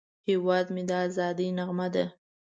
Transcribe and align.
هیواد 0.27 0.65
مې 0.73 0.83
د 0.89 0.91
ازادۍ 1.05 1.49
نغمه 1.57 1.87
ده 1.93 2.05